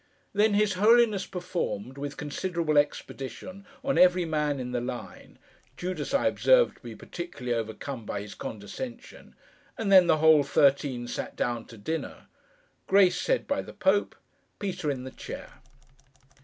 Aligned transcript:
This 0.33 0.55
his 0.55 0.73
Holiness 0.73 1.27
performed, 1.27 1.95
with 1.95 2.17
considerable 2.17 2.75
expedition, 2.75 3.67
on 3.83 3.99
every 3.99 4.25
man 4.25 4.59
in 4.59 4.71
the 4.71 4.81
line 4.81 5.37
(Judas, 5.77 6.11
I 6.11 6.25
observed, 6.25 6.77
to 6.77 6.81
be 6.81 6.95
particularly 6.95 7.55
overcome 7.55 8.03
by 8.03 8.21
his 8.21 8.33
condescension); 8.33 9.35
and 9.77 9.91
then 9.91 10.07
the 10.07 10.17
whole 10.17 10.41
Thirteen 10.43 11.07
sat 11.07 11.35
down 11.35 11.65
to 11.65 11.77
dinner. 11.77 12.25
Grace 12.87 13.21
said 13.21 13.45
by 13.45 13.61
the 13.61 13.73
Pope. 13.73 14.15
Peter 14.57 14.89
in 14.89 15.03
the 15.03 15.11
chair. 15.11 15.61